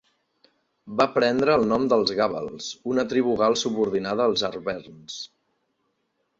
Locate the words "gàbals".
2.21-2.71